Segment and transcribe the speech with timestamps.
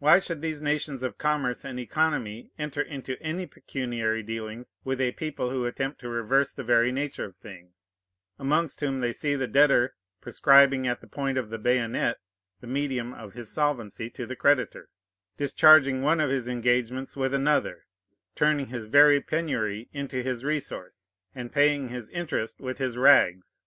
[0.00, 5.12] Why should these nations of commerce and economy enter into any pecuniary dealings with a
[5.12, 7.86] people who attempt to reverse the very nature of things,
[8.40, 12.18] amongst whom they see the debtor prescribing at the point of the bayonet
[12.60, 14.88] the medium of his solvency to the creditor,
[15.36, 17.86] discharging one of his engagements with another,
[18.34, 21.06] turning his very penury into his resource,
[21.36, 23.62] and paying his interest with his rags?